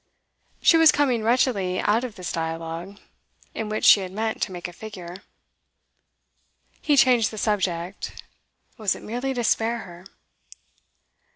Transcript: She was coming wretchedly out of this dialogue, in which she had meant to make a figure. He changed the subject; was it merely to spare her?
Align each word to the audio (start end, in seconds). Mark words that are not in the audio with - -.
She 0.63 0.77
was 0.77 0.91
coming 0.91 1.21
wretchedly 1.21 1.79
out 1.79 2.03
of 2.03 2.15
this 2.15 2.31
dialogue, 2.31 2.97
in 3.53 3.69
which 3.69 3.85
she 3.85 3.99
had 3.99 4.11
meant 4.11 4.41
to 4.41 4.51
make 4.51 4.67
a 4.67 4.73
figure. 4.73 5.17
He 6.81 6.97
changed 6.97 7.29
the 7.29 7.37
subject; 7.37 8.23
was 8.79 8.95
it 8.95 9.03
merely 9.03 9.35
to 9.35 9.43
spare 9.43 9.81
her? 9.85 10.05